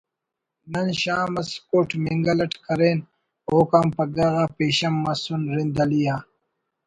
[0.71, 2.99] نن شام اس کوٹ مینگل اٹ کرین
[3.49, 6.17] اوکان پگہ غا پیشن مسن رند علی آ